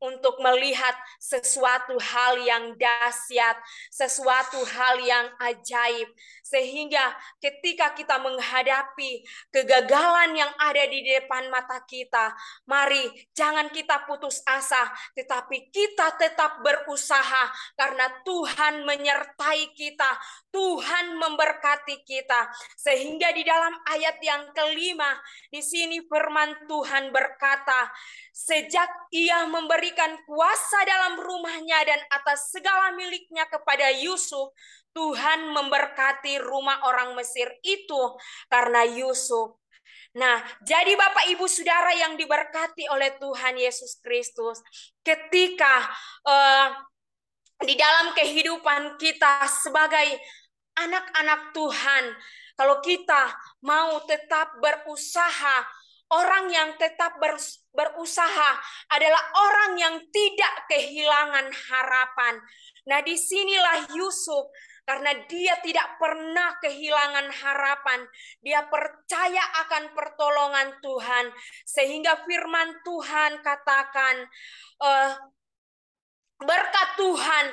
untuk 0.00 0.38
melihat 0.44 0.94
sesuatu 1.16 1.96
hal 1.96 2.40
yang 2.42 2.76
dahsyat, 2.76 3.56
sesuatu 3.88 4.60
hal 4.64 5.00
yang 5.00 5.26
ajaib, 5.40 6.08
sehingga 6.44 7.16
ketika 7.42 7.96
kita 7.96 8.20
menghadapi 8.20 9.24
kegagalan 9.50 10.36
yang 10.36 10.52
ada 10.60 10.84
di 10.86 11.02
depan 11.02 11.48
mata 11.50 11.82
kita, 11.88 12.36
mari 12.68 13.08
jangan 13.34 13.72
kita 13.72 14.06
putus 14.06 14.44
asa, 14.46 14.92
tetapi 15.18 15.72
kita 15.74 16.14
tetap 16.20 16.62
berusaha 16.62 17.50
karena 17.74 18.06
Tuhan 18.22 18.86
menyertai 18.86 19.74
kita, 19.74 20.10
Tuhan 20.54 21.18
memberkati 21.18 22.06
kita, 22.06 22.48
sehingga 22.78 23.34
di 23.34 23.42
dalam 23.42 23.74
ayat 23.90 24.16
yang 24.22 24.54
kelima 24.54 25.18
di 25.50 25.60
sini 25.60 26.04
firman 26.06 26.68
Tuhan 26.70 27.10
berkata, 27.10 27.90
sejak 28.36 29.08
ia 29.16 29.48
memberikan 29.48 30.12
kuasa 30.28 30.84
dalam 30.84 31.16
rumahnya 31.16 31.80
dan 31.88 32.00
atas 32.12 32.52
segala 32.52 32.92
miliknya 32.92 33.48
kepada 33.48 33.88
Yusuf, 33.96 34.52
Tuhan 34.92 35.48
memberkati 35.56 36.36
rumah 36.44 36.84
orang 36.84 37.16
Mesir 37.16 37.48
itu 37.64 38.12
karena 38.52 38.84
Yusuf. 38.84 39.56
Nah, 40.20 40.44
jadi 40.64 40.96
Bapak 40.96 41.32
Ibu 41.32 41.48
Saudara 41.48 41.96
yang 41.96 42.20
diberkati 42.20 42.88
oleh 42.92 43.16
Tuhan 43.16 43.56
Yesus 43.56 44.00
Kristus, 44.04 44.60
ketika 45.00 45.88
uh, 46.24 46.76
di 47.64 47.72
dalam 47.72 48.12
kehidupan 48.12 49.00
kita 49.00 49.48
sebagai 49.48 50.16
anak-anak 50.76 51.56
Tuhan, 51.56 52.04
kalau 52.56 52.80
kita 52.80 53.32
mau 53.64 54.00
tetap 54.08 54.56
berusaha 54.60 55.56
Orang 56.06 56.46
yang 56.54 56.78
tetap 56.78 57.18
berusaha 57.74 58.50
adalah 58.94 59.22
orang 59.34 59.72
yang 59.74 59.96
tidak 60.14 60.54
kehilangan 60.70 61.50
harapan. 61.50 62.38
Nah, 62.86 63.02
di 63.02 63.18
sinilah 63.18 63.90
Yusuf 63.90 64.46
karena 64.86 65.18
dia 65.26 65.58
tidak 65.66 65.98
pernah 65.98 66.54
kehilangan 66.62 67.26
harapan. 67.42 68.06
Dia 68.38 68.70
percaya 68.70 69.42
akan 69.66 69.90
pertolongan 69.98 70.78
Tuhan, 70.78 71.26
sehingga 71.66 72.22
firman 72.22 72.86
Tuhan 72.86 73.42
katakan, 73.42 74.30
uh, 74.86 75.10
berkat 76.38 76.88
Tuhan 77.02 77.46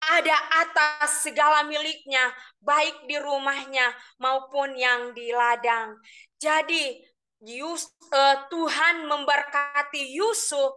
ada 0.00 0.36
atas 0.64 1.24
segala 1.24 1.64
miliknya, 1.68 2.32
baik 2.64 3.04
di 3.04 3.20
rumahnya 3.20 3.92
maupun 4.16 4.72
yang 4.72 5.12
di 5.12 5.28
ladang. 5.32 6.00
Jadi 6.40 7.04
Yus, 7.44 7.88
uh, 8.12 8.48
Tuhan 8.48 9.08
memberkati 9.08 10.16
Yusuf, 10.16 10.76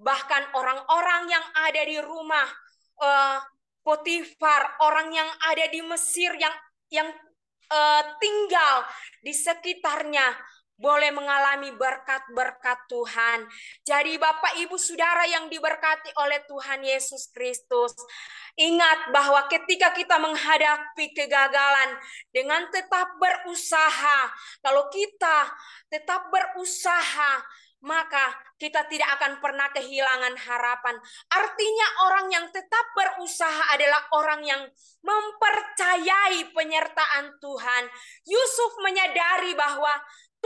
bahkan 0.00 0.44
orang-orang 0.56 1.32
yang 1.32 1.46
ada 1.56 1.82
di 1.84 1.98
rumah 2.00 2.48
uh, 3.00 3.40
Potifar, 3.84 4.76
orang 4.84 5.16
yang 5.16 5.30
ada 5.48 5.64
di 5.72 5.80
Mesir 5.80 6.36
yang 6.36 6.52
yang 6.92 7.08
uh, 7.72 8.02
tinggal 8.20 8.84
di 9.24 9.32
sekitarnya 9.32 10.36
boleh 10.78 11.10
mengalami 11.10 11.74
berkat-berkat 11.74 12.86
Tuhan. 12.86 13.44
Jadi 13.82 14.14
Bapak 14.16 14.56
Ibu 14.62 14.78
Saudara 14.78 15.26
yang 15.26 15.50
diberkati 15.50 16.14
oleh 16.22 16.40
Tuhan 16.46 16.86
Yesus 16.86 17.28
Kristus, 17.34 17.92
Ingat 18.58 19.14
bahwa 19.14 19.46
ketika 19.46 19.94
kita 19.94 20.18
menghadapi 20.18 21.14
kegagalan 21.14 21.94
dengan 22.34 22.66
tetap 22.74 23.14
berusaha, 23.14 24.34
kalau 24.58 24.90
kita 24.90 25.46
tetap 25.86 26.26
berusaha, 26.26 27.38
maka 27.78 28.34
kita 28.58 28.82
tidak 28.90 29.06
akan 29.14 29.38
pernah 29.38 29.70
kehilangan 29.70 30.34
harapan. 30.34 30.98
Artinya, 31.30 31.86
orang 32.10 32.26
yang 32.34 32.46
tetap 32.50 32.82
berusaha 32.98 33.62
adalah 33.70 34.02
orang 34.18 34.42
yang 34.42 34.62
mempercayai 35.06 36.50
penyertaan 36.50 37.38
Tuhan. 37.38 37.84
Yusuf 38.26 38.72
menyadari 38.82 39.54
bahwa 39.54 39.94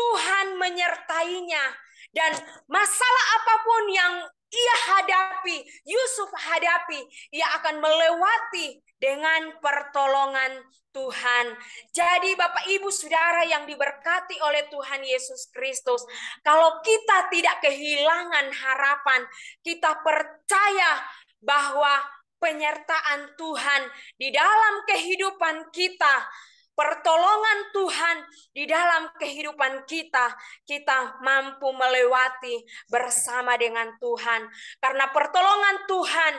Tuhan 0.03 0.59
menyertainya, 0.59 1.65
dan 2.11 2.35
masalah 2.67 3.25
apa 3.39 3.55
pun 3.63 3.85
yang 3.89 4.15
ia 4.53 4.77
hadapi, 4.93 5.65
Yusuf 5.89 6.29
hadapi, 6.37 7.01
ia 7.33 7.47
akan 7.63 7.81
melewati 7.81 8.83
dengan 9.01 9.57
pertolongan 9.65 10.61
Tuhan. 10.93 11.57
Jadi 11.97 12.37
Bapak 12.37 12.69
Ibu 12.69 12.93
Saudara 12.93 13.49
yang 13.49 13.65
diberkati 13.65 14.37
oleh 14.45 14.69
Tuhan 14.69 15.01
Yesus 15.01 15.49
Kristus, 15.55 16.05
kalau 16.45 16.85
kita 16.85 17.33
tidak 17.33 17.65
kehilangan 17.65 18.53
harapan, 18.53 19.25
kita 19.65 20.05
percaya 20.05 21.01
bahwa 21.41 22.05
penyertaan 22.37 23.39
Tuhan 23.41 23.83
di 24.21 24.29
dalam 24.35 24.85
kehidupan 24.85 25.73
kita 25.73 26.29
pertolongan 26.73 27.59
Tuhan 27.73 28.17
di 28.57 28.65
dalam 28.65 29.13
kehidupan 29.17 29.85
kita, 29.85 30.33
kita 30.65 31.21
mampu 31.21 31.69
melewati 31.73 32.65
bersama 32.89 33.57
dengan 33.61 33.93
Tuhan. 34.01 34.49
Karena 34.81 35.09
pertolongan 35.13 35.77
Tuhan 35.89 36.35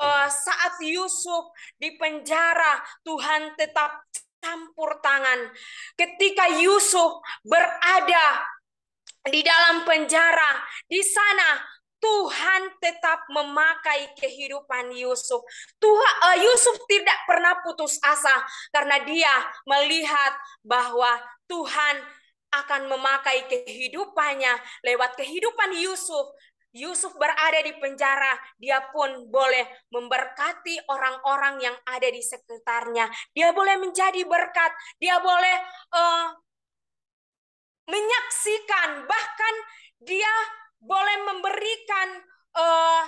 uh, 0.00 0.28
saat 0.28 0.80
Yusuf 0.80 1.52
di 1.76 1.94
penjara, 2.00 2.80
Tuhan 3.04 3.56
tetap 3.56 4.08
campur 4.40 5.00
tangan. 5.00 5.48
Ketika 5.96 6.60
Yusuf 6.60 7.24
berada 7.40 8.44
di 9.24 9.40
dalam 9.40 9.88
penjara, 9.88 10.60
di 10.84 11.00
sana 11.00 11.64
Tuhan 12.04 12.62
tetap 12.84 13.24
memakai 13.32 14.12
kehidupan 14.20 14.92
Yusuf. 14.92 15.40
Tuhan 15.80 16.14
uh, 16.20 16.36
Yusuf 16.36 16.76
tidak 16.84 17.16
pernah 17.24 17.64
putus 17.64 17.96
asa 18.04 18.44
karena 18.68 19.00
dia 19.08 19.32
melihat 19.64 20.36
bahwa 20.60 21.16
Tuhan 21.48 22.04
akan 22.52 22.92
memakai 22.92 23.48
kehidupannya 23.48 24.52
lewat 24.84 25.16
kehidupan 25.16 25.80
Yusuf. 25.80 26.28
Yusuf 26.74 27.14
berada 27.16 27.62
di 27.62 27.70
penjara, 27.78 28.34
dia 28.58 28.82
pun 28.90 29.30
boleh 29.30 29.62
memberkati 29.94 30.90
orang-orang 30.90 31.70
yang 31.70 31.76
ada 31.86 32.10
di 32.10 32.18
sekitarnya. 32.18 33.06
Dia 33.30 33.54
boleh 33.54 33.78
menjadi 33.78 34.26
berkat, 34.26 34.74
dia 34.98 35.22
boleh 35.22 35.56
uh, 35.94 36.34
menyaksikan, 37.86 39.06
bahkan 39.06 39.54
dia 40.02 40.34
boleh 40.84 41.18
memberikan 41.32 42.08
uh, 42.54 43.04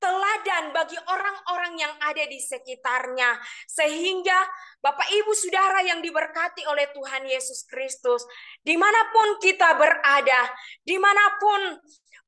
teladan 0.00 0.72
bagi 0.72 0.96
orang-orang 0.96 1.76
yang 1.76 1.94
ada 2.00 2.24
di 2.24 2.40
sekitarnya. 2.40 3.36
Sehingga 3.68 4.48
Bapak 4.80 5.12
Ibu 5.12 5.32
Saudara 5.36 5.84
yang 5.84 6.00
diberkati 6.00 6.64
oleh 6.64 6.88
Tuhan 6.96 7.28
Yesus 7.28 7.68
Kristus, 7.68 8.24
di 8.64 8.80
mana 8.80 9.12
pun 9.12 9.36
kita 9.38 9.76
berada, 9.76 10.48
di 10.80 10.96
mana 10.96 11.24
pun 11.36 11.60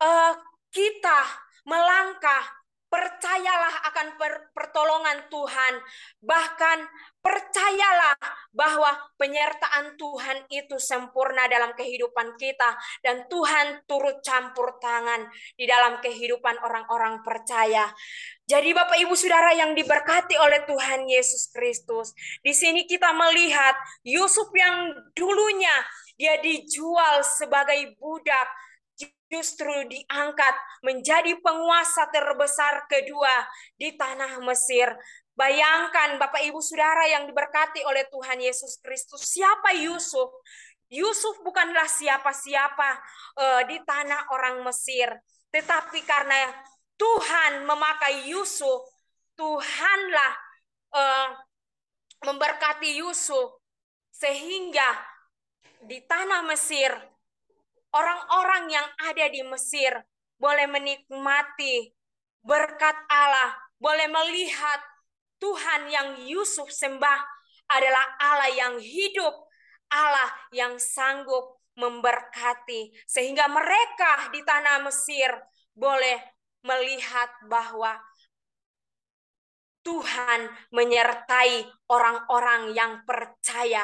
uh, 0.05 0.33
kita 0.69 1.21
melangkah, 1.65 2.45
percayalah 2.93 3.89
akan 3.89 4.21
pertolongan 4.53 5.25
Tuhan. 5.33 5.75
Bahkan 6.21 6.79
percayalah 7.25 8.21
bahwa 8.53 8.93
penyertaan 9.17 9.97
Tuhan 9.97 10.45
itu 10.53 10.77
sempurna 10.77 11.49
dalam 11.49 11.73
kehidupan 11.73 12.37
kita 12.37 12.77
dan 13.01 13.25
Tuhan 13.33 13.89
turut 13.89 14.21
campur 14.21 14.77
tangan 14.77 15.25
di 15.57 15.65
dalam 15.65 16.05
kehidupan 16.05 16.61
orang-orang 16.61 17.25
percaya. 17.25 17.89
Jadi 18.45 18.77
Bapak 18.77 19.01
Ibu 19.01 19.17
Saudara 19.17 19.57
yang 19.57 19.73
diberkati 19.73 20.37
oleh 20.37 20.69
Tuhan 20.69 21.09
Yesus 21.09 21.49
Kristus, 21.49 22.13
di 22.45 22.53
sini 22.53 22.85
kita 22.85 23.17
melihat 23.17 23.73
Yusuf 24.05 24.53
yang 24.53 24.93
dulunya 25.17 25.73
dia 26.21 26.37
dijual 26.45 27.25
sebagai 27.25 27.97
budak 27.97 28.47
justru 29.33 29.73
diangkat 29.89 30.55
menjadi 30.85 31.41
penguasa 31.41 32.05
terbesar 32.13 32.85
kedua 32.85 33.33
di 33.81 33.97
tanah 33.97 34.45
Mesir. 34.45 34.93
Bayangkan 35.33 36.21
Bapak 36.21 36.45
Ibu 36.45 36.61
Saudara 36.61 37.09
yang 37.09 37.25
diberkati 37.25 37.81
oleh 37.89 38.05
Tuhan 38.13 38.37
Yesus 38.37 38.77
Kristus, 38.85 39.25
siapa 39.33 39.73
Yusuf? 39.81 40.29
Yusuf 40.93 41.41
bukanlah 41.41 41.89
siapa-siapa 41.89 42.91
uh, 43.41 43.63
di 43.65 43.81
tanah 43.81 44.29
orang 44.29 44.61
Mesir, 44.61 45.09
tetapi 45.49 46.05
karena 46.05 46.53
Tuhan 47.01 47.65
memakai 47.65 48.29
Yusuf, 48.29 48.85
Tuhanlah 49.33 50.33
uh, 50.93 51.29
memberkati 52.29 53.01
Yusuf 53.01 53.57
sehingga 54.13 55.01
di 55.81 56.05
tanah 56.05 56.45
Mesir 56.45 56.93
orang-orang 57.93 58.73
yang 58.73 58.89
ada 59.09 59.27
di 59.29 59.41
Mesir 59.47 59.93
boleh 60.41 60.67
menikmati 60.67 61.93
berkat 62.43 62.97
Allah, 63.07 63.55
boleh 63.79 64.11
melihat 64.11 64.81
Tuhan 65.39 65.91
yang 65.91 66.09
Yusuf 66.27 66.71
sembah 66.71 67.21
adalah 67.71 68.05
Allah 68.19 68.51
yang 68.51 68.75
hidup, 68.83 69.35
Allah 69.91 70.31
yang 70.51 70.77
sanggup 70.79 71.63
memberkati. 71.79 72.93
Sehingga 73.07 73.47
mereka 73.49 74.33
di 74.35 74.43
tanah 74.43 74.83
Mesir 74.87 75.31
boleh 75.73 76.21
melihat 76.63 77.31
bahwa 77.51 77.99
Tuhan 79.83 80.47
menyertai 80.71 81.67
orang-orang 81.91 82.71
yang 82.71 83.03
percaya, 83.03 83.83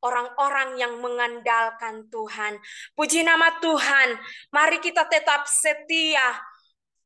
orang-orang 0.00 0.76
yang 0.80 0.98
mengandalkan 1.00 2.08
Tuhan. 2.12 2.60
Puji 2.92 3.24
nama 3.24 3.56
Tuhan, 3.62 4.16
mari 4.52 4.78
kita 4.80 5.08
tetap 5.08 5.48
setia 5.48 6.40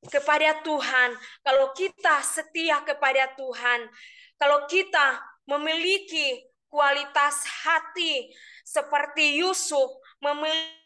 kepada 0.09 0.63
Tuhan. 0.65 1.15
Kalau 1.45 1.71
kita 1.77 2.25
setia 2.25 2.83
kepada 2.83 3.31
Tuhan, 3.37 3.87
kalau 4.41 4.65
kita 4.67 5.21
memiliki 5.47 6.47
kualitas 6.71 7.43
hati 7.67 8.31
seperti 8.63 9.43
Yusuf 9.43 9.91
memiliki 10.23 10.81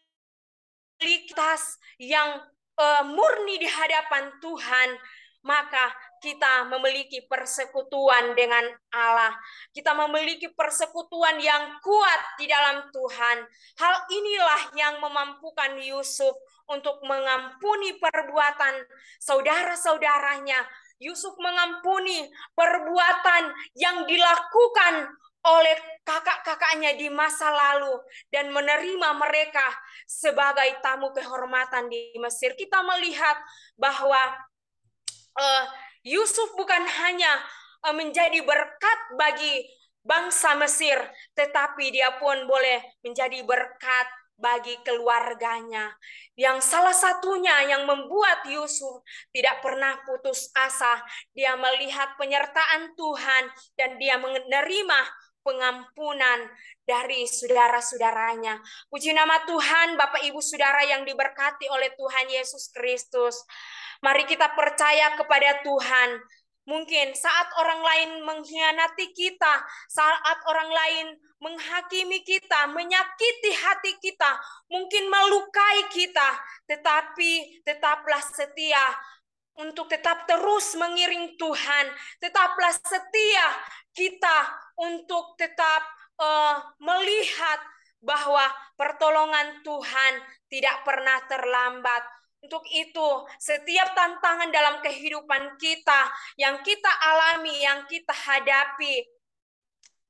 kualitas 1.05 1.77
yang 2.01 2.41
uh, 2.81 3.03
murni 3.05 3.61
di 3.61 3.69
hadapan 3.69 4.33
Tuhan, 4.41 4.97
maka 5.45 5.93
kita 6.25 6.65
memiliki 6.73 7.29
persekutuan 7.29 8.33
dengan 8.33 8.65
Allah. 8.97 9.37
Kita 9.77 9.93
memiliki 9.93 10.49
persekutuan 10.57 11.37
yang 11.37 11.77
kuat 11.85 12.41
di 12.41 12.49
dalam 12.49 12.89
Tuhan. 12.89 13.45
Hal 13.77 13.95
inilah 14.09 14.63
yang 14.73 14.95
memampukan 15.05 15.77
Yusuf 15.85 16.33
untuk 16.73 17.05
mengampuni 17.05 18.01
perbuatan 18.01 18.89
saudara-saudaranya. 19.21 20.65
Yusuf 20.97 21.37
mengampuni 21.37 22.33
perbuatan 22.57 23.53
yang 23.77 24.09
dilakukan 24.09 25.13
oleh 25.45 25.77
kakak-kakaknya 26.09 26.97
di 26.97 27.13
masa 27.13 27.53
lalu 27.53 28.01
dan 28.33 28.49
menerima 28.49 29.13
mereka 29.21 29.69
sebagai 30.09 30.81
tamu 30.81 31.13
kehormatan 31.13 31.93
di 31.93 32.17
Mesir. 32.17 32.57
Kita 32.57 32.81
melihat 32.81 33.37
bahwa 33.77 34.41
uh, 35.37 35.65
Yusuf 36.05 36.53
bukan 36.55 36.85
hanya 36.85 37.33
uh, 37.89 37.97
menjadi 37.97 38.45
berkat 38.45 38.99
bagi 39.17 39.65
bangsa 40.05 40.53
Mesir, 40.61 41.01
tetapi 41.33 41.89
dia 41.89 42.13
pun 42.21 42.45
boleh 42.45 42.85
menjadi 43.01 43.41
berkat 43.43 44.07
bagi 44.37 44.77
keluarganya. 44.85 45.95
Yang 46.35 46.67
salah 46.67 46.93
satunya 46.93 47.71
yang 47.71 47.87
membuat 47.89 48.45
Yusuf 48.51 49.01
tidak 49.31 49.63
pernah 49.65 49.97
putus 50.05 50.51
asa, 50.53 51.01
dia 51.33 51.55
melihat 51.57 52.19
penyertaan 52.21 52.93
Tuhan 52.99 53.45
dan 53.79 53.97
dia 53.97 54.19
menerima 54.19 55.01
pengampunan 55.45 56.49
dari 56.83 57.29
saudara-saudaranya. 57.29 58.59
Puji 58.89 59.13
nama 59.13 59.45
Tuhan, 59.45 60.01
Bapak 60.01 60.25
Ibu 60.25 60.41
Saudara 60.41 60.83
yang 60.89 61.05
diberkati 61.05 61.69
oleh 61.69 61.93
Tuhan 61.95 62.27
Yesus 62.33 62.73
Kristus. 62.73 63.45
Mari 64.01 64.25
kita 64.25 64.57
percaya 64.57 65.15
kepada 65.15 65.61
Tuhan. 65.61 66.19
Mungkin 66.65 67.13
saat 67.13 67.53
orang 67.61 67.81
lain 67.85 68.11
mengkhianati 68.25 69.13
kita, 69.13 69.55
saat 69.85 70.41
orang 70.49 70.73
lain 70.73 71.07
menghakimi 71.45 72.25
kita, 72.25 72.73
menyakiti 72.73 73.53
hati 73.53 73.93
kita, 74.01 74.41
mungkin 74.73 75.13
melukai 75.13 75.93
kita, 75.93 76.41
tetapi 76.65 77.61
tetaplah 77.69 78.25
setia 78.25 78.81
untuk 79.61 79.93
tetap 79.93 80.25
terus 80.25 80.73
mengiring 80.81 81.37
Tuhan, 81.37 81.87
tetaplah 82.17 82.73
setia 82.73 83.47
kita 83.93 84.64
untuk 84.79 85.39
tetap 85.39 85.83
uh, 86.19 86.57
melihat 86.83 87.61
bahwa 88.05 88.45
pertolongan 88.77 89.65
Tuhan 89.65 90.13
tidak 90.53 90.85
pernah 90.85 91.19
terlambat. 91.27 92.03
Untuk 92.45 92.61
itu, 92.77 93.09
setiap 93.41 93.97
tantangan 93.97 94.53
dalam 94.53 94.85
kehidupan 94.85 95.57
kita 95.57 96.13
yang 96.37 96.61
kita 96.61 96.93
alami, 97.01 97.57
yang 97.65 97.89
kita 97.89 98.13
hadapi, 98.13 99.01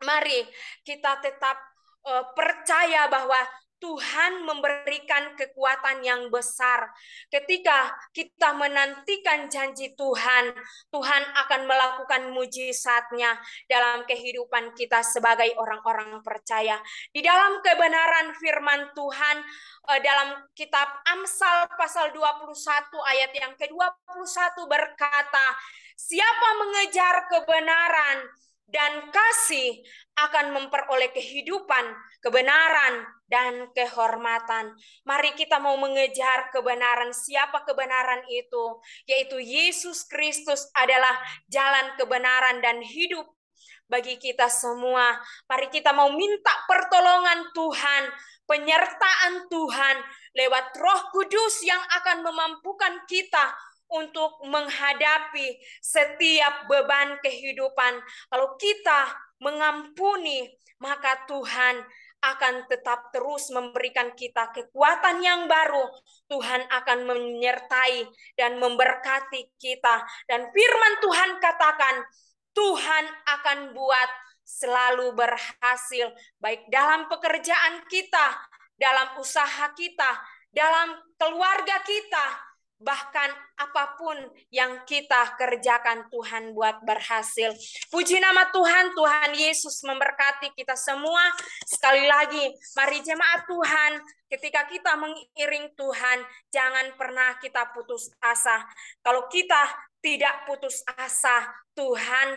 mari 0.03 0.42
kita 0.83 1.22
tetap 1.22 1.55
uh, 2.03 2.27
percaya 2.35 3.07
bahwa 3.07 3.38
Tuhan 3.85 4.49
memberikan 4.49 5.37
kekuatan 5.37 6.01
yang 6.01 6.33
besar. 6.33 6.88
Ketika 7.29 7.92
kita 8.16 8.57
menantikan 8.57 9.44
janji 9.53 9.92
Tuhan, 9.92 10.57
Tuhan 10.88 11.23
akan 11.44 11.68
melakukan 11.68 12.33
mujizatnya 12.33 13.37
dalam 13.68 14.09
kehidupan 14.09 14.73
kita 14.73 15.05
sebagai 15.05 15.53
orang-orang 15.61 16.25
percaya. 16.25 16.81
Di 17.12 17.20
dalam 17.20 17.61
kebenaran 17.61 18.33
firman 18.40 18.88
Tuhan, 18.97 19.37
eh, 19.92 20.01
dalam 20.01 20.49
kitab 20.57 20.88
Amsal 21.05 21.68
pasal 21.77 22.09
21 22.16 23.05
ayat 23.05 23.37
yang 23.37 23.53
ke-21 23.61 24.64
berkata, 24.64 25.47
Siapa 25.94 26.49
mengejar 26.59 27.29
kebenaran, 27.31 28.27
dan 28.64 29.12
kasih 29.12 29.85
akan 30.14 30.55
memperoleh 30.57 31.11
kehidupan, 31.12 31.85
kebenaran, 32.22 33.05
dan 33.29 33.68
kehormatan. 33.74 34.72
Mari 35.03 35.35
kita 35.35 35.59
mau 35.59 35.74
mengejar 35.77 36.55
kebenaran. 36.55 37.11
Siapa 37.11 37.66
kebenaran 37.66 38.22
itu? 38.31 38.79
Yaitu 39.11 39.42
Yesus 39.42 40.07
Kristus 40.07 40.70
adalah 40.77 41.18
jalan 41.50 41.98
kebenaran 41.98 42.62
dan 42.62 42.81
hidup 42.81 43.27
bagi 43.90 44.16
kita 44.16 44.48
semua. 44.48 45.18
Mari 45.50 45.68
kita 45.68 45.92
mau 45.92 46.09
minta 46.14 46.55
pertolongan 46.70 47.50
Tuhan, 47.53 48.03
penyertaan 48.48 49.50
Tuhan 49.50 49.96
lewat 50.35 50.66
Roh 50.79 51.03
Kudus 51.14 51.62
yang 51.62 51.81
akan 52.03 52.27
memampukan 52.27 53.03
kita 53.07 53.55
untuk 53.94 54.42
menghadapi 54.42 55.59
setiap 55.78 56.66
beban 56.66 57.18
kehidupan. 57.22 58.02
Kalau 58.30 58.59
kita 58.59 59.14
mengampuni, 59.38 60.50
maka 60.83 61.22
Tuhan 61.30 61.87
akan 62.24 62.64
tetap 62.72 63.12
terus 63.12 63.52
memberikan 63.52 64.16
kita 64.16 64.48
kekuatan 64.50 65.20
yang 65.20 65.44
baru. 65.44 65.92
Tuhan 66.33 66.64
akan 66.72 66.98
menyertai 67.04 68.09
dan 68.35 68.57
memberkati 68.57 69.52
kita. 69.61 70.02
Dan 70.24 70.48
firman 70.48 70.94
Tuhan 71.04 71.30
katakan, 71.37 71.96
Tuhan 72.57 73.04
akan 73.28 73.59
buat 73.76 74.11
selalu 74.44 75.12
berhasil, 75.16 76.12
baik 76.40 76.68
dalam 76.72 77.09
pekerjaan 77.12 77.85
kita, 77.88 78.37
dalam 78.76 79.16
usaha 79.20 79.72
kita, 79.72 80.20
dalam 80.52 80.96
keluarga 81.16 81.80
kita, 81.83 82.26
bahkan 82.83 83.31
apa 83.55 83.95
pun 83.95 84.19
yang 84.51 84.83
kita 84.85 85.39
kerjakan 85.39 86.11
Tuhan 86.11 86.53
buat 86.53 86.83
berhasil. 86.83 87.55
Puji 87.89 88.19
nama 88.19 88.51
Tuhan, 88.51 88.93
Tuhan 88.93 89.31
Yesus 89.35 89.81
memberkati 89.87 90.53
kita 90.53 90.75
semua. 90.75 91.31
Sekali 91.65 92.05
lagi, 92.05 92.51
mari 92.77 92.99
jemaat 93.01 93.47
Tuhan, 93.47 93.93
ketika 94.29 94.67
kita 94.67 94.99
mengiring 94.99 95.73
Tuhan, 95.79 96.19
jangan 96.51 96.87
pernah 96.99 97.39
kita 97.39 97.71
putus 97.71 98.11
asa. 98.19 98.67
Kalau 99.01 99.31
kita 99.31 99.71
tidak 100.03 100.45
putus 100.45 100.83
asa, 100.99 101.47
Tuhan 101.73 102.37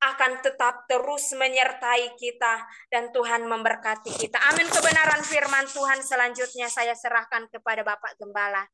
akan 0.00 0.40
tetap 0.40 0.88
terus 0.88 1.28
menyertai 1.36 2.16
kita 2.16 2.64
dan 2.88 3.12
Tuhan 3.12 3.44
memberkati 3.44 4.08
kita. 4.16 4.40
Amin 4.48 4.64
kebenaran 4.72 5.20
firman 5.20 5.68
Tuhan 5.68 6.00
selanjutnya 6.00 6.72
saya 6.72 6.96
serahkan 6.96 7.52
kepada 7.52 7.84
Bapak 7.84 8.16
Gembala. 8.16 8.64